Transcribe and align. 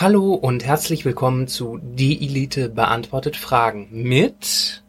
Hallo 0.00 0.34
und 0.34 0.64
herzlich 0.64 1.04
willkommen 1.04 1.48
zu 1.48 1.80
Die 1.82 2.24
Elite 2.24 2.68
beantwortet 2.68 3.34
Fragen 3.34 3.88
mit 3.90 4.84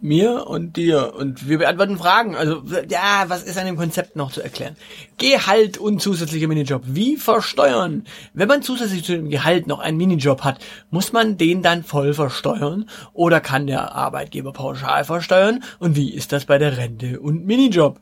mir 0.00 0.46
und 0.46 0.78
dir 0.78 1.12
und 1.14 1.50
wir 1.50 1.58
beantworten 1.58 1.98
Fragen. 1.98 2.34
Also 2.34 2.62
ja, 2.88 3.24
was 3.28 3.42
ist 3.42 3.58
an 3.58 3.66
dem 3.66 3.76
Konzept 3.76 4.16
noch 4.16 4.32
zu 4.32 4.40
erklären? 4.40 4.74
Gehalt 5.18 5.76
und 5.76 6.00
zusätzlicher 6.00 6.48
Minijob. 6.48 6.80
Wie 6.86 7.18
versteuern? 7.18 8.06
Wenn 8.32 8.48
man 8.48 8.62
zusätzlich 8.62 9.04
zu 9.04 9.12
dem 9.12 9.28
Gehalt 9.28 9.66
noch 9.66 9.80
einen 9.80 9.98
Minijob 9.98 10.44
hat, 10.44 10.64
muss 10.88 11.12
man 11.12 11.36
den 11.36 11.60
dann 11.60 11.84
voll 11.84 12.14
versteuern 12.14 12.88
oder 13.12 13.38
kann 13.42 13.66
der 13.66 13.94
Arbeitgeber 13.94 14.54
pauschal 14.54 15.04
versteuern? 15.04 15.62
Und 15.78 15.94
wie 15.94 16.10
ist 16.10 16.32
das 16.32 16.46
bei 16.46 16.56
der 16.56 16.78
Rente 16.78 17.20
und 17.20 17.44
Minijob? 17.44 18.00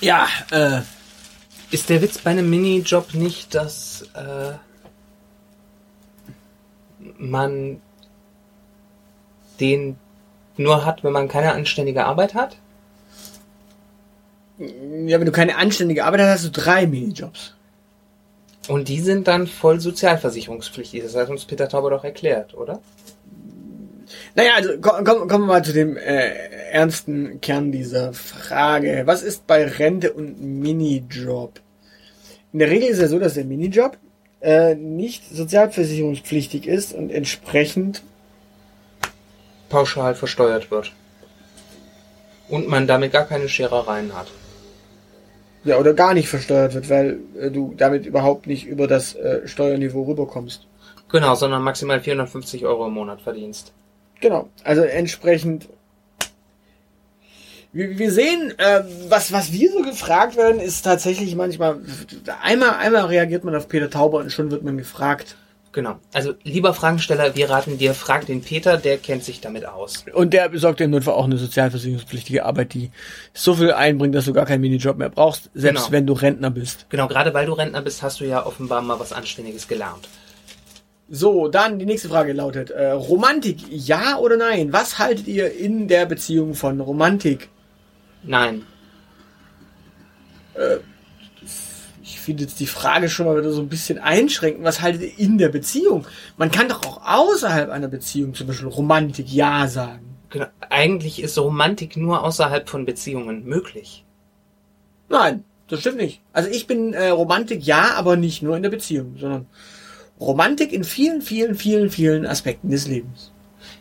Ja, 0.00 0.26
äh, 0.50 0.80
ist 1.70 1.88
der 1.88 2.02
Witz 2.02 2.18
bei 2.18 2.32
einem 2.32 2.50
Minijob 2.50 3.14
nicht, 3.14 3.54
dass 3.54 4.08
äh, 4.14 4.54
man 7.18 7.80
den 9.60 9.96
nur 10.56 10.84
hat, 10.84 11.04
wenn 11.04 11.12
man 11.12 11.28
keine 11.28 11.52
anständige 11.52 12.04
Arbeit 12.04 12.34
hat? 12.34 12.56
Ja, 14.58 15.18
wenn 15.18 15.26
du 15.26 15.32
keine 15.32 15.56
anständige 15.56 16.04
Arbeit 16.04 16.20
hast, 16.20 16.30
hast 16.30 16.44
du 16.44 16.60
drei 16.60 16.86
Minijobs. 16.86 17.54
Und 18.68 18.88
die 18.88 19.00
sind 19.00 19.28
dann 19.28 19.46
voll 19.46 19.80
sozialversicherungspflichtig. 19.80 21.02
Das 21.02 21.16
hat 21.16 21.28
uns 21.28 21.44
Peter 21.44 21.68
Tauber 21.68 21.90
doch 21.90 22.04
erklärt, 22.04 22.54
oder? 22.54 22.80
Naja, 24.36 24.52
also 24.56 24.70
komm, 24.80 25.04
komm, 25.04 25.28
kommen 25.28 25.44
wir 25.46 25.54
mal 25.54 25.64
zu 25.64 25.72
dem 25.72 25.96
äh, 25.96 26.28
ernsten 26.70 27.40
Kern 27.40 27.72
dieser 27.72 28.12
Frage. 28.12 29.02
Was 29.06 29.22
ist 29.22 29.46
bei 29.46 29.64
Rente 29.66 30.12
und 30.12 30.40
Minijob? 30.40 31.60
In 32.52 32.58
der 32.60 32.70
Regel 32.70 32.88
ist 32.88 32.96
es 32.96 33.02
ja 33.02 33.08
so, 33.08 33.18
dass 33.18 33.34
der 33.34 33.44
Minijob 33.44 33.98
äh, 34.44 34.74
nicht 34.74 35.34
sozialversicherungspflichtig 35.34 36.66
ist 36.66 36.92
und 36.92 37.10
entsprechend 37.10 38.02
pauschal 39.70 40.14
versteuert 40.14 40.70
wird. 40.70 40.92
Und 42.48 42.68
man 42.68 42.86
damit 42.86 43.12
gar 43.12 43.24
keine 43.24 43.48
Scherereien 43.48 44.14
hat. 44.14 44.26
Ja, 45.64 45.78
oder 45.78 45.94
gar 45.94 46.12
nicht 46.12 46.28
versteuert 46.28 46.74
wird, 46.74 46.90
weil 46.90 47.20
äh, 47.40 47.50
du 47.50 47.72
damit 47.74 48.04
überhaupt 48.04 48.46
nicht 48.46 48.66
über 48.66 48.86
das 48.86 49.14
äh, 49.14 49.48
Steuerniveau 49.48 50.02
rüberkommst. 50.02 50.66
Genau, 51.08 51.34
sondern 51.34 51.62
maximal 51.62 52.00
450 52.00 52.66
Euro 52.66 52.86
im 52.86 52.92
Monat 52.92 53.22
verdienst. 53.22 53.72
Genau, 54.20 54.48
also 54.62 54.82
entsprechend 54.82 55.68
wir, 57.74 57.98
wir 57.98 58.12
sehen, 58.12 58.54
äh, 58.56 58.82
was, 59.08 59.32
was 59.32 59.52
wir 59.52 59.70
so 59.70 59.82
gefragt 59.82 60.36
werden, 60.36 60.60
ist 60.60 60.82
tatsächlich 60.82 61.34
manchmal, 61.34 61.80
einmal, 62.40 62.76
einmal 62.76 63.06
reagiert 63.06 63.44
man 63.44 63.54
auf 63.56 63.68
Peter 63.68 63.90
Tauber 63.90 64.18
und 64.18 64.30
schon 64.30 64.50
wird 64.50 64.62
man 64.62 64.78
gefragt. 64.78 65.36
Genau. 65.72 65.96
Also, 66.12 66.34
lieber 66.44 66.72
Fragensteller, 66.72 67.34
wir 67.34 67.50
raten 67.50 67.76
dir, 67.78 67.94
frag 67.94 68.26
den 68.26 68.42
Peter, 68.42 68.76
der 68.76 68.96
kennt 68.98 69.24
sich 69.24 69.40
damit 69.40 69.66
aus. 69.66 70.04
Und 70.14 70.32
der 70.32 70.48
besorgt 70.48 70.78
dir 70.78 70.84
im 70.84 70.92
Notfall 70.92 71.14
auch 71.14 71.24
eine 71.24 71.36
sozialversicherungspflichtige 71.36 72.44
Arbeit, 72.44 72.74
die 72.74 72.92
so 73.32 73.54
viel 73.54 73.72
einbringt, 73.72 74.14
dass 74.14 74.26
du 74.26 74.32
gar 74.32 74.46
keinen 74.46 74.60
Minijob 74.60 74.96
mehr 74.96 75.10
brauchst, 75.10 75.50
selbst 75.52 75.86
genau. 75.86 75.92
wenn 75.92 76.06
du 76.06 76.12
Rentner 76.12 76.50
bist. 76.50 76.86
Genau, 76.90 77.08
gerade 77.08 77.34
weil 77.34 77.46
du 77.46 77.54
Rentner 77.54 77.82
bist, 77.82 78.04
hast 78.04 78.20
du 78.20 78.24
ja 78.24 78.46
offenbar 78.46 78.82
mal 78.82 79.00
was 79.00 79.12
Anständiges 79.12 79.66
gelernt. 79.66 80.08
So, 81.10 81.48
dann 81.48 81.80
die 81.80 81.86
nächste 81.86 82.08
Frage 82.08 82.32
lautet, 82.32 82.70
äh, 82.70 82.92
Romantik, 82.92 83.58
ja 83.68 84.16
oder 84.18 84.36
nein? 84.36 84.72
Was 84.72 85.00
haltet 85.00 85.26
ihr 85.26 85.52
in 85.52 85.88
der 85.88 86.06
Beziehung 86.06 86.54
von 86.54 86.80
Romantik? 86.80 87.48
Nein. 88.26 88.64
Äh, 90.54 90.78
ich 92.02 92.20
finde 92.20 92.44
jetzt 92.44 92.60
die 92.60 92.66
Frage 92.66 93.08
schon 93.08 93.26
mal 93.26 93.36
wieder 93.38 93.52
so 93.52 93.60
ein 93.60 93.68
bisschen 93.68 93.98
einschränken. 93.98 94.64
Was 94.64 94.80
haltet 94.80 95.02
ihr 95.02 95.18
in 95.18 95.38
der 95.38 95.48
Beziehung? 95.48 96.06
Man 96.36 96.50
kann 96.50 96.68
doch 96.68 96.82
auch 96.82 97.00
außerhalb 97.06 97.70
einer 97.70 97.88
Beziehung 97.88 98.34
zum 98.34 98.46
Beispiel 98.46 98.68
Romantik 98.68 99.32
ja 99.32 99.66
sagen. 99.68 100.16
Genau. 100.30 100.46
Eigentlich 100.68 101.22
ist 101.22 101.38
Romantik 101.38 101.96
nur 101.96 102.22
außerhalb 102.22 102.68
von 102.68 102.84
Beziehungen 102.84 103.44
möglich. 103.44 104.04
Nein, 105.08 105.44
das 105.68 105.80
stimmt 105.80 105.98
nicht. 105.98 106.20
Also 106.32 106.50
ich 106.50 106.66
bin 106.66 106.92
äh, 106.92 107.08
Romantik 107.08 107.64
ja, 107.64 107.94
aber 107.94 108.16
nicht 108.16 108.42
nur 108.42 108.56
in 108.56 108.62
der 108.62 108.70
Beziehung, 108.70 109.16
sondern 109.18 109.46
Romantik 110.20 110.72
in 110.72 110.84
vielen, 110.84 111.22
vielen, 111.22 111.54
vielen, 111.54 111.90
vielen 111.90 112.26
Aspekten 112.26 112.70
des 112.70 112.86
Lebens. 112.86 113.32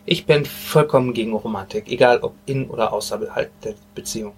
Ich 0.06 0.25
bin 0.25 0.46
vollkommen 0.46 1.14
gegen 1.14 1.34
Romantik, 1.34 1.88
egal 1.88 2.19
ob 2.19 2.36
in 2.46 2.69
oder 2.69 2.91
außerhalb 2.91 3.50
der 3.62 3.75
Beziehung. 3.96 4.34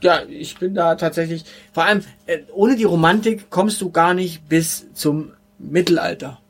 Ja, 0.00 0.22
ich 0.28 0.56
bin 0.58 0.74
da 0.74 0.94
tatsächlich, 0.94 1.44
vor 1.72 1.84
allem 1.84 2.04
äh, 2.26 2.38
ohne 2.54 2.76
die 2.76 2.84
Romantik 2.84 3.50
kommst 3.50 3.80
du 3.80 3.90
gar 3.90 4.14
nicht 4.14 4.48
bis 4.48 4.86
zum 4.94 5.32
Mittelalter. 5.58 6.40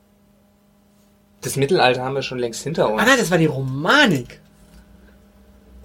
Das 1.41 1.56
Mittelalter 1.56 2.03
haben 2.03 2.14
wir 2.14 2.22
schon 2.22 2.38
längst 2.38 2.62
hinter 2.62 2.92
uns. 2.92 3.00
Ah 3.00 3.06
nein, 3.06 3.19
das 3.19 3.31
war 3.31 3.38
die 3.38 3.47
Romanik. 3.47 4.41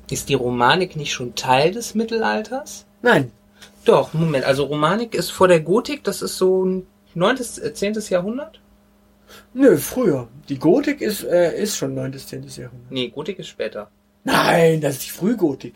Ist 0.09 0.29
die 0.29 0.33
Romanik 0.33 0.95
nicht 0.95 1.13
schon 1.13 1.35
Teil 1.35 1.71
des 1.71 1.95
Mittelalters? 1.95 2.85
Nein. 3.01 3.31
Doch, 3.85 4.13
Moment, 4.13 4.45
also 4.45 4.65
Romanik 4.65 5.15
ist 5.15 5.31
vor 5.31 5.47
der 5.47 5.59
Gotik, 5.59 6.03
das 6.03 6.21
ist 6.21 6.37
so 6.37 6.65
ein 6.65 6.87
neuntes, 7.13 7.57
äh, 7.57 7.73
zehntes 7.73 8.09
Jahrhundert? 8.09 8.59
Nö, 9.53 9.77
früher. 9.77 10.27
Die 10.49 10.57
Gotik 10.57 11.01
ist, 11.01 11.23
äh, 11.23 11.61
ist 11.61 11.77
schon 11.77 11.95
9. 11.95 12.11
bis 12.11 12.27
10. 12.27 12.43
Jahrhundert. 12.43 12.91
Nee, 12.91 13.09
Gotik 13.09 13.39
ist 13.39 13.47
später. 13.47 13.89
Nein, 14.23 14.81
das 14.81 14.95
ist 14.95 15.05
die 15.05 15.11
Frühgotik. 15.11 15.75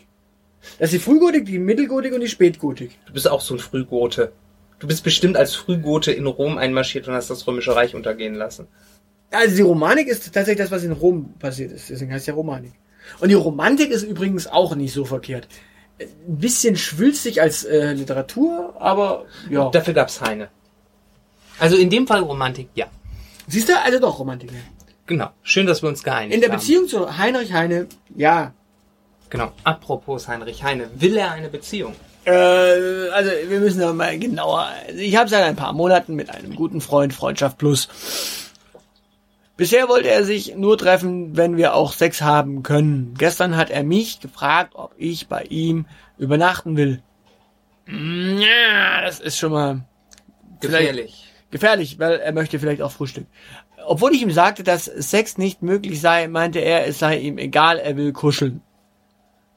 Das 0.78 0.92
ist 0.92 0.94
die 0.94 1.04
Frühgotik, 1.04 1.46
die 1.46 1.58
Mittelgotik 1.58 2.12
und 2.12 2.20
die 2.20 2.28
Spätgotik. 2.28 2.98
Du 3.06 3.12
bist 3.12 3.28
auch 3.30 3.40
so 3.40 3.54
ein 3.54 3.60
Frühgote. 3.60 4.32
Du 4.78 4.86
bist 4.86 5.02
bestimmt 5.02 5.36
als 5.36 5.54
Frühgote 5.54 6.12
in 6.12 6.26
Rom 6.26 6.58
einmarschiert 6.58 7.08
und 7.08 7.14
hast 7.14 7.30
das 7.30 7.46
Römische 7.46 7.74
Reich 7.74 7.94
untergehen 7.94 8.34
lassen. 8.34 8.68
Also 9.30 9.56
die 9.56 9.62
Romanik 9.62 10.08
ist 10.08 10.24
tatsächlich 10.24 10.58
das, 10.58 10.70
was 10.70 10.84
in 10.84 10.92
Rom 10.92 11.34
passiert 11.38 11.72
ist. 11.72 11.90
Deswegen 11.90 12.12
heißt 12.12 12.26
ja 12.26 12.34
Romanik. 12.34 12.72
Und 13.20 13.28
die 13.28 13.34
Romantik 13.34 13.90
ist 13.90 14.02
übrigens 14.02 14.46
auch 14.46 14.74
nicht 14.74 14.92
so 14.92 15.04
verkehrt. 15.04 15.48
Ein 16.00 16.38
bisschen 16.38 16.76
schwülstig 16.76 17.42
als 17.42 17.64
äh, 17.64 17.92
Literatur, 17.92 18.74
aber 18.78 19.26
ja. 19.50 19.68
Dafür 19.70 19.94
gab's 19.94 20.20
Heine. 20.20 20.48
Also 21.58 21.76
in 21.76 21.90
dem 21.90 22.06
Fall 22.06 22.20
Romantik, 22.20 22.68
ja. 22.74 22.86
Siehst 23.48 23.68
du, 23.68 23.80
also 23.80 23.98
doch 23.98 24.18
Romantiker. 24.18 24.54
Genau. 25.06 25.30
Schön, 25.42 25.66
dass 25.66 25.82
wir 25.82 25.88
uns 25.88 26.02
geeinigt 26.02 26.34
haben. 26.34 26.42
In 26.42 26.48
der 26.48 26.54
Beziehung 26.54 26.86
zu 26.86 27.16
Heinrich 27.16 27.54
Heine, 27.54 27.88
ja. 28.14 28.52
Genau. 29.30 29.52
Apropos 29.64 30.28
Heinrich 30.28 30.62
Heine, 30.62 30.90
will 30.94 31.16
er 31.16 31.32
eine 31.32 31.48
Beziehung? 31.48 31.94
Äh, 32.26 32.30
also 32.30 33.30
wir 33.48 33.60
müssen 33.60 33.80
da 33.80 33.92
mal 33.94 34.18
genauer. 34.18 34.68
Also 34.86 35.00
ich 35.00 35.16
habe 35.16 35.30
seit 35.30 35.44
ein 35.44 35.56
paar 35.56 35.72
Monaten 35.72 36.14
mit 36.14 36.28
einem 36.28 36.54
guten 36.54 36.82
Freund 36.82 37.14
Freundschaft 37.14 37.56
Plus. 37.56 37.88
Bisher 39.56 39.88
wollte 39.88 40.10
er 40.10 40.24
sich 40.24 40.54
nur 40.54 40.76
treffen, 40.76 41.36
wenn 41.36 41.56
wir 41.56 41.74
auch 41.74 41.94
Sex 41.94 42.20
haben 42.20 42.62
können. 42.62 43.14
Gestern 43.18 43.56
hat 43.56 43.70
er 43.70 43.82
mich 43.82 44.20
gefragt, 44.20 44.74
ob 44.74 44.92
ich 44.98 45.26
bei 45.26 45.42
ihm 45.44 45.86
übernachten 46.18 46.76
will. 46.76 47.02
Ja, 47.86 49.00
das 49.00 49.20
ist 49.20 49.38
schon 49.38 49.52
mal 49.52 49.84
gefährlich 50.60 51.27
gefährlich, 51.50 51.98
weil 51.98 52.20
er 52.20 52.32
möchte 52.32 52.58
vielleicht 52.58 52.82
auch 52.82 52.92
Frühstück. 52.92 53.26
Obwohl 53.86 54.14
ich 54.14 54.22
ihm 54.22 54.30
sagte, 54.30 54.62
dass 54.62 54.84
Sex 54.84 55.38
nicht 55.38 55.62
möglich 55.62 56.00
sei, 56.00 56.28
meinte 56.28 56.58
er, 56.58 56.86
es 56.86 56.98
sei 56.98 57.18
ihm 57.18 57.38
egal, 57.38 57.78
er 57.78 57.96
will 57.96 58.12
kuscheln. 58.12 58.60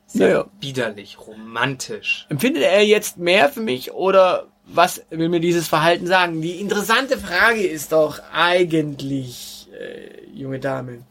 Sehr 0.08 0.28
naja. 0.28 0.46
widerlich, 0.60 1.18
romantisch. 1.26 2.26
Empfindet 2.30 2.64
er 2.64 2.86
jetzt 2.86 3.18
mehr 3.18 3.50
für 3.50 3.62
mich 3.62 3.94
oder 3.94 4.48
was 4.66 5.04
will 5.10 5.30
mir 5.30 5.40
dieses 5.40 5.68
Verhalten 5.68 6.08
sagen? 6.08 6.42
Die 6.42 6.60
interessante 6.60 7.18
Frage 7.18 7.66
ist 7.66 7.92
doch 7.92 8.20
eigentlich, 8.34 9.70
äh, 9.74 10.28
junge 10.34 10.60
Dame. 10.60 11.04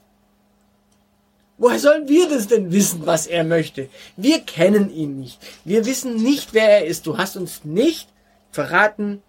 Woher 1.59 1.79
sollen 1.79 2.09
wir 2.09 2.29
das 2.29 2.47
denn 2.47 2.73
wissen, 2.73 3.05
was 3.05 3.27
er 3.27 3.45
möchte? 3.45 3.91
Wir 4.17 4.41
kennen 4.41 4.91
ihn 4.91 5.19
nicht. 5.19 5.39
Wir 5.65 5.85
wissen 5.85 6.17
nicht, 6.17 6.55
wer 6.55 6.71
er 6.71 6.87
ist. 6.87 7.07
Du 7.07 7.19
hast 7.19 7.37
uns 7.37 7.65
nicht 7.65 8.09
verraten, 8.51 9.23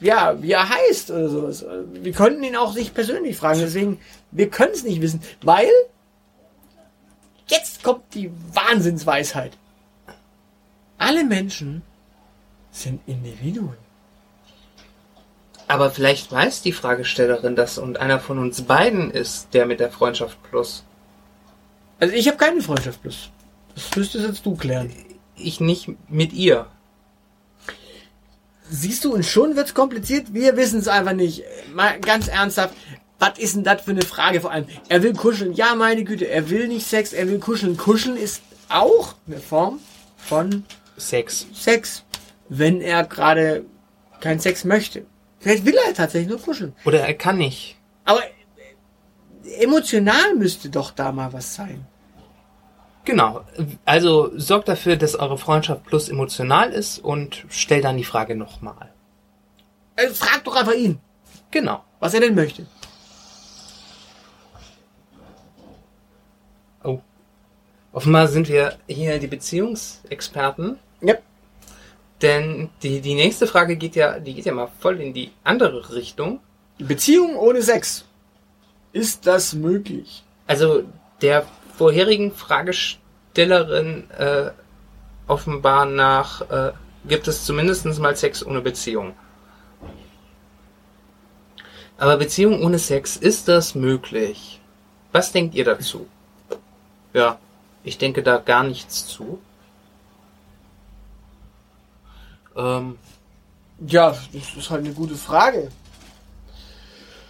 ja, 0.00 0.40
wie 0.42 0.52
er 0.52 0.68
heißt 0.68 1.10
oder 1.10 1.28
sowas. 1.28 1.64
Wir 1.92 2.12
könnten 2.12 2.42
ihn 2.42 2.56
auch 2.56 2.74
nicht 2.74 2.94
persönlich 2.94 3.36
fragen, 3.36 3.60
deswegen, 3.60 4.00
wir 4.30 4.50
können 4.50 4.72
es 4.72 4.84
nicht 4.84 5.00
wissen, 5.00 5.22
weil 5.42 5.70
jetzt 7.48 7.82
kommt 7.82 8.02
die 8.14 8.30
Wahnsinnsweisheit. 8.52 9.56
Alle 10.98 11.24
Menschen 11.24 11.82
sind 12.70 13.00
Individuen. 13.06 13.76
Aber 15.68 15.90
vielleicht 15.90 16.30
weiß 16.30 16.62
die 16.62 16.72
Fragestellerin 16.72 17.56
das 17.56 17.78
und 17.78 17.98
einer 17.98 18.20
von 18.20 18.38
uns 18.38 18.62
beiden 18.62 19.10
ist 19.10 19.48
der 19.52 19.66
mit 19.66 19.80
der 19.80 19.90
Freundschaft 19.90 20.40
Plus. 20.44 20.84
Also 21.98 22.14
ich 22.14 22.28
habe 22.28 22.36
keine 22.36 22.60
Freundschaft 22.60 23.02
Plus. 23.02 23.30
Das 23.74 23.96
müsstest 23.96 24.26
jetzt 24.26 24.46
du 24.46 24.54
klären. 24.54 24.92
Ich 25.36 25.60
nicht 25.60 25.90
mit 26.08 26.32
ihr. 26.32 26.66
Siehst 28.68 29.04
du, 29.04 29.14
und 29.14 29.24
schon 29.24 29.56
wird's 29.56 29.74
kompliziert. 29.74 30.34
Wir 30.34 30.56
wissen 30.56 30.80
es 30.80 30.88
einfach 30.88 31.12
nicht. 31.12 31.44
Mal 31.74 32.00
ganz 32.00 32.28
ernsthaft. 32.28 32.74
Was 33.18 33.38
ist 33.38 33.56
denn 33.56 33.64
das 33.64 33.82
für 33.82 33.92
eine 33.92 34.02
Frage 34.02 34.40
vor 34.40 34.50
allem? 34.50 34.66
Er 34.88 35.02
will 35.02 35.14
kuscheln. 35.14 35.54
Ja, 35.54 35.74
meine 35.74 36.04
Güte, 36.04 36.28
er 36.28 36.50
will 36.50 36.68
nicht 36.68 36.86
Sex, 36.86 37.12
er 37.12 37.28
will 37.28 37.38
kuscheln. 37.38 37.76
Kuscheln 37.76 38.16
ist 38.16 38.42
auch 38.68 39.14
eine 39.26 39.38
Form 39.38 39.80
von 40.16 40.64
Sex. 40.96 41.46
Sex. 41.54 42.04
Wenn 42.48 42.80
er 42.80 43.04
gerade 43.04 43.64
keinen 44.20 44.40
Sex 44.40 44.64
möchte. 44.64 45.06
Vielleicht 45.40 45.64
will 45.64 45.76
er 45.86 45.94
tatsächlich 45.94 46.28
nur 46.28 46.40
kuscheln. 46.40 46.74
Oder 46.84 47.00
er 47.00 47.14
kann 47.14 47.38
nicht. 47.38 47.76
Aber 48.04 48.22
emotional 49.58 50.34
müsste 50.34 50.68
doch 50.68 50.90
da 50.90 51.12
mal 51.12 51.32
was 51.32 51.54
sein. 51.54 51.86
Genau. 53.06 53.44
Also 53.84 54.32
sorgt 54.36 54.66
dafür, 54.68 54.96
dass 54.96 55.14
eure 55.14 55.38
Freundschaft 55.38 55.84
plus 55.84 56.08
emotional 56.08 56.72
ist 56.72 56.98
und 56.98 57.46
stellt 57.48 57.84
dann 57.84 57.96
die 57.96 58.04
Frage 58.04 58.34
nochmal. 58.34 58.90
Also 59.96 60.12
frag 60.14 60.42
doch 60.44 60.56
einfach 60.56 60.74
ihn, 60.74 60.98
Genau. 61.52 61.84
was 62.00 62.12
er 62.14 62.20
denn 62.20 62.34
möchte. 62.34 62.66
Oh. 66.82 66.98
Offenbar 67.92 68.26
sind 68.26 68.48
wir 68.48 68.76
hier 68.88 69.18
die 69.20 69.28
Beziehungsexperten, 69.28 70.78
Ja. 71.00 71.14
denn 72.22 72.70
die, 72.82 73.00
die 73.00 73.14
nächste 73.14 73.46
Frage 73.46 73.76
geht 73.76 73.94
ja, 73.94 74.18
die 74.18 74.34
geht 74.34 74.46
ja 74.46 74.52
mal 74.52 74.68
voll 74.80 75.00
in 75.00 75.14
die 75.14 75.30
andere 75.44 75.94
Richtung. 75.94 76.40
Beziehung 76.78 77.36
ohne 77.36 77.62
Sex. 77.62 78.04
Ist 78.92 79.26
das 79.28 79.54
möglich? 79.54 80.24
Also 80.48 80.82
der 81.22 81.46
vorherigen 81.76 82.32
Fragestellerin 82.32 84.10
äh, 84.10 84.50
offenbar 85.26 85.86
nach 85.86 86.40
äh, 86.50 86.72
gibt 87.08 87.28
es 87.28 87.44
zumindest 87.44 87.86
mal 87.98 88.16
Sex 88.16 88.44
ohne 88.44 88.60
Beziehung. 88.60 89.14
Aber 91.98 92.16
Beziehung 92.16 92.62
ohne 92.62 92.78
Sex, 92.78 93.16
ist 93.16 93.48
das 93.48 93.74
möglich? 93.74 94.60
Was 95.12 95.32
denkt 95.32 95.54
ihr 95.54 95.64
dazu? 95.64 96.06
Ja, 97.14 97.38
ich 97.84 97.96
denke 97.96 98.22
da 98.22 98.38
gar 98.38 98.64
nichts 98.64 99.06
zu. 99.06 99.40
Ähm, 102.54 102.98
Ja, 103.86 104.10
das 104.32 104.56
ist 104.56 104.70
halt 104.70 104.84
eine 104.84 104.94
gute 104.94 105.14
Frage. 105.14 105.70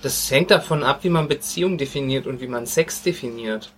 das 0.02 0.30
hängt 0.30 0.50
davon 0.50 0.84
ab, 0.84 1.02
wie 1.02 1.08
man 1.10 1.26
Beziehung 1.28 1.78
definiert 1.78 2.26
und 2.26 2.40
wie 2.40 2.46
man 2.46 2.66
Sex 2.66 3.02
definiert. 3.02 3.72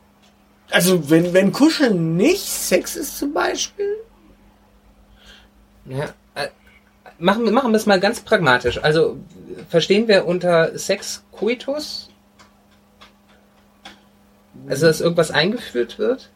Also, 0.71 1.09
wenn, 1.11 1.33
wenn 1.33 1.53
Kuscheln 1.53 2.17
nicht 2.17 2.45
Sex 2.47 2.97
ist 2.97 3.19
zum 3.19 3.33
Beispiel? 3.33 3.97
Ja, 5.87 6.05
äh, 6.35 6.49
machen, 7.19 7.45
wir- 7.45 7.53
machen 7.53 7.73
wir 7.73 7.77
es 7.79 7.87
mal 7.87 8.01
ganz 8.01 8.21
pragmatisch. 8.21 8.83
Also 8.83 9.17
verstehen 9.71 10.09
wir 10.09 10.27
unter 10.27 10.79
Sex 10.79 11.23
Coitus? 11.33 12.11
Also 14.69 14.87
dass 14.87 15.01
irgendwas 15.01 15.31
eingeführt 15.31 15.99
wird? 15.99 16.31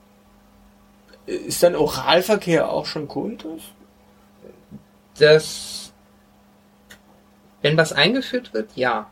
Ist 1.26 1.62
dann 1.62 1.76
Oralverkehr 1.76 2.70
auch 2.70 2.87
schon 2.87 3.08
Koitus? 3.08 3.62
Das 5.19 5.93
wenn 7.61 7.76
was 7.76 7.93
eingeführt 7.93 8.52
wird, 8.55 8.70
ja. 8.75 9.08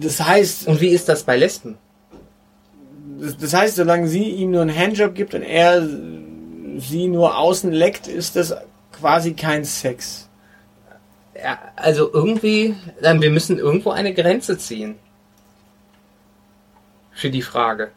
Das 0.00 0.20
heißt, 0.20 0.66
Und 0.66 0.80
wie 0.80 0.88
ist 0.88 1.08
das 1.08 1.24
bei 1.24 1.36
Lesben? 1.36 1.78
das, 3.20 3.36
das 3.36 3.54
heißt, 3.54 3.76
solange 3.76 4.08
sie 4.08 4.24
ihm 4.24 4.50
nur 4.50 4.62
einen 4.62 4.76
Handjob 4.76 5.14
gibt 5.14 5.34
und 5.34 5.42
er 5.42 5.86
sie 6.78 7.06
nur 7.08 7.36
außen 7.36 7.70
leckt, 7.70 8.06
ist 8.06 8.36
das 8.36 8.54
quasi 8.92 9.34
kein 9.34 9.64
Sex. 9.64 10.28
Ja, 11.34 11.58
also 11.76 12.10
irgendwie, 12.12 12.74
dann 13.00 13.20
wir 13.22 13.30
müssen 13.30 13.58
irgendwo 13.58 13.90
eine 13.90 14.14
Grenze 14.14 14.58
ziehen. 14.58 14.96
Für 17.12 17.30
die 17.30 17.42
Frage. 17.42 17.90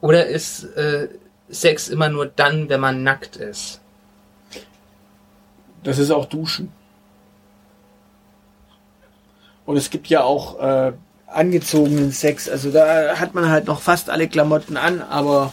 Oder 0.00 0.26
ist 0.26 0.64
äh, 0.76 1.08
Sex 1.48 1.88
immer 1.88 2.08
nur 2.10 2.26
dann, 2.26 2.68
wenn 2.68 2.80
man 2.80 3.02
nackt 3.02 3.36
ist? 3.36 3.80
Das 5.82 5.98
ist 5.98 6.10
auch 6.10 6.26
Duschen. 6.26 6.72
Und 9.68 9.76
es 9.76 9.90
gibt 9.90 10.06
ja 10.06 10.22
auch 10.22 10.58
äh, 10.60 10.92
angezogenen 11.26 12.10
Sex. 12.10 12.48
Also 12.48 12.70
da 12.70 13.18
hat 13.18 13.34
man 13.34 13.50
halt 13.50 13.66
noch 13.66 13.82
fast 13.82 14.08
alle 14.08 14.26
Klamotten 14.26 14.78
an, 14.78 15.02
aber 15.02 15.52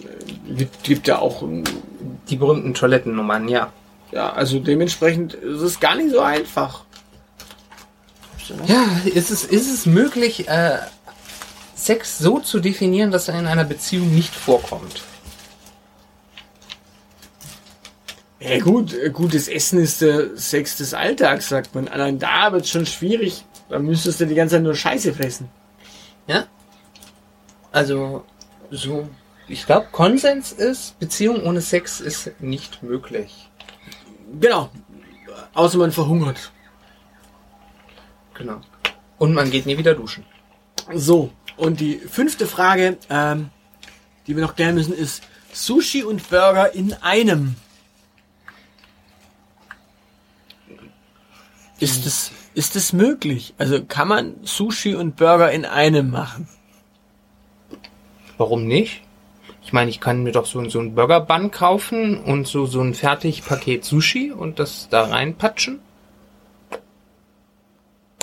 äh, 0.00 0.54
gibt, 0.54 0.82
gibt 0.82 1.06
ja 1.06 1.18
auch, 1.18 1.44
Die 2.30 2.36
berühmten 2.36 2.72
Toilettennummern, 2.72 3.48
ja. 3.48 3.74
ja, 4.10 4.32
also 4.32 4.58
dementsprechend 4.58 5.34
ist 5.34 5.60
es 5.60 5.80
gar 5.80 5.96
nicht 5.96 6.10
so 6.12 6.20
einfach. 6.20 6.84
Ja, 8.66 8.86
ist 9.04 9.30
es, 9.30 9.44
ist 9.44 9.70
es 9.70 9.84
möglich, 9.84 10.48
äh, 10.48 10.78
Sex 11.74 12.16
so 12.16 12.38
zu 12.38 12.58
definieren, 12.60 13.10
dass 13.10 13.28
er 13.28 13.38
in 13.38 13.46
einer 13.46 13.64
Beziehung 13.64 14.14
nicht 14.14 14.34
vorkommt? 14.34 15.02
Ja 18.38 18.58
gut, 18.60 18.92
äh, 18.94 19.10
gutes 19.10 19.48
Essen 19.48 19.78
ist 19.80 20.02
der 20.02 20.36
Sex 20.36 20.76
des 20.76 20.92
Alltags, 20.94 21.48
sagt 21.48 21.74
man. 21.74 21.88
Allein 21.88 22.18
da 22.18 22.52
wird 22.52 22.64
es 22.64 22.70
schon 22.70 22.86
schwierig. 22.86 23.44
Da 23.68 23.78
müsstest 23.78 24.20
du 24.20 24.26
die 24.26 24.34
ganze 24.34 24.56
Zeit 24.56 24.62
nur 24.62 24.74
Scheiße 24.74 25.14
fressen. 25.14 25.48
Ja? 26.26 26.46
Also, 27.72 28.24
so, 28.70 29.08
ich 29.48 29.64
glaube, 29.64 29.88
Konsens 29.90 30.52
ist, 30.52 30.98
Beziehung 30.98 31.42
ohne 31.44 31.60
Sex 31.60 32.00
ist 32.00 32.40
nicht 32.40 32.82
möglich. 32.82 33.48
Genau. 34.40 34.70
Außer 35.54 35.78
man 35.78 35.92
verhungert. 35.92 36.52
Genau. 38.34 38.60
Und 39.18 39.32
man 39.32 39.50
geht 39.50 39.66
nie 39.66 39.78
wieder 39.78 39.94
duschen. 39.94 40.24
So, 40.92 41.32
und 41.56 41.80
die 41.80 41.96
fünfte 41.96 42.46
Frage, 42.46 42.98
ähm, 43.08 43.50
die 44.26 44.36
wir 44.36 44.42
noch 44.42 44.56
klären 44.56 44.74
müssen, 44.74 44.92
ist 44.92 45.22
Sushi 45.52 46.02
und 46.02 46.28
Burger 46.28 46.74
in 46.74 46.92
einem. 46.94 47.56
Ist 51.78 52.06
es, 52.06 52.30
ist 52.54 52.74
es 52.76 52.92
möglich? 52.92 53.54
Also 53.58 53.84
kann 53.84 54.08
man 54.08 54.34
Sushi 54.42 54.94
und 54.94 55.16
Burger 55.16 55.50
in 55.52 55.64
einem 55.64 56.10
machen? 56.10 56.48
Warum 58.38 58.66
nicht? 58.66 59.02
Ich 59.62 59.72
meine, 59.72 59.90
ich 59.90 60.00
kann 60.00 60.22
mir 60.22 60.32
doch 60.32 60.46
so, 60.46 60.66
so 60.70 60.78
ein 60.80 60.94
Burger-Bun 60.94 61.50
kaufen 61.50 62.18
und 62.22 62.46
so, 62.46 62.66
so 62.66 62.80
ein 62.80 62.94
Fertigpaket 62.94 63.84
Sushi 63.84 64.30
und 64.30 64.58
das 64.58 64.88
da 64.90 65.04
reinpatschen. 65.04 65.80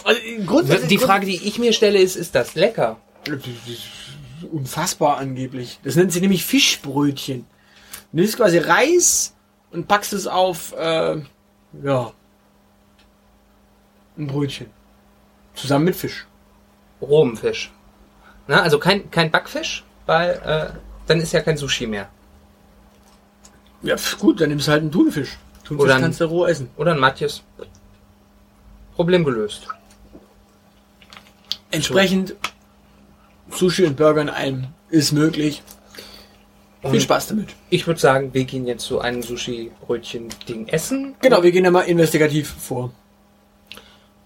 Also, 0.03 0.19
grundsätzlich- 0.45 0.89
Die 0.89 0.97
Frage, 0.97 1.25
die 1.25 1.35
ich 1.47 1.59
mir 1.59 1.73
stelle, 1.73 1.99
ist, 1.99 2.15
ist 2.15 2.35
das 2.35 2.55
lecker? 2.55 2.97
Unfassbar 4.51 5.17
angeblich. 5.17 5.79
Das 5.83 5.95
nennt 5.95 6.11
sich 6.11 6.21
nämlich 6.21 6.43
Fischbrötchen. 6.45 7.45
Du 8.11 8.17
nimmst 8.19 8.35
quasi 8.37 8.57
Reis 8.57 9.33
und 9.71 9.87
packst 9.87 10.13
es 10.13 10.27
auf, 10.27 10.73
äh, 10.77 11.21
ja, 11.83 12.11
ein 14.17 14.27
Brötchen. 14.27 14.67
Zusammen 15.55 15.85
mit 15.85 15.95
Fisch. 15.95 16.25
Rohem 17.01 17.37
Fisch. 17.37 17.71
Na, 18.47 18.61
also 18.61 18.79
kein, 18.79 19.09
kein 19.11 19.31
Backfisch, 19.31 19.83
weil 20.05 20.31
äh, 20.45 20.77
dann 21.07 21.19
ist 21.19 21.31
ja 21.33 21.41
kein 21.41 21.57
Sushi 21.57 21.87
mehr. 21.87 22.09
Ja, 23.81 23.97
pf, 23.97 24.17
gut, 24.19 24.41
dann 24.41 24.49
nimmst 24.49 24.67
du 24.67 24.71
halt 24.71 24.81
einen 24.81 24.91
Thunfisch. 24.91 25.37
Thunfisch 25.63 25.83
Oder 25.83 25.95
ein- 25.95 26.01
kannst 26.01 26.21
du 26.21 26.25
roh 26.25 26.45
essen. 26.45 26.69
Oder 26.77 26.91
ein 26.93 26.99
Matjes. 26.99 27.43
Problem 28.95 29.23
gelöst. 29.23 29.67
Entsprechend 31.71 32.35
Sushi 33.49 33.85
und 33.85 33.97
Burger 33.97 34.21
in 34.21 34.29
einem 34.29 34.67
ist 34.89 35.11
möglich. 35.11 35.63
Viel 36.81 36.91
Und 36.91 37.01
Spaß 37.01 37.27
damit. 37.27 37.49
Ich 37.69 37.87
würde 37.87 37.99
sagen, 37.99 38.33
wir 38.33 38.43
gehen 38.43 38.67
jetzt 38.67 38.85
zu 38.85 38.99
einem 38.99 39.23
Sushi-Brötchen-Ding 39.23 40.67
essen. 40.67 41.15
Genau, 41.21 41.41
wir 41.41 41.51
gehen 41.51 41.63
ja 41.65 41.71
mal 41.71 41.81
investigativ 41.83 42.53
vor. 42.59 42.91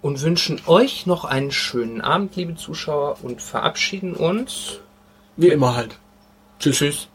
Und 0.02 0.22
wünschen 0.22 0.62
euch 0.68 1.06
noch 1.06 1.26
einen 1.26 1.52
schönen 1.52 2.02
Abend, 2.02 2.36
liebe 2.36 2.56
Zuschauer, 2.56 3.18
und 3.24 3.42
verabschieden 3.42 4.14
uns. 4.14 4.80
Wie 5.36 5.50
immer 5.50 5.76
halt. 5.76 5.98
Tschüss. 6.60 6.78
Tschüss. 6.78 7.08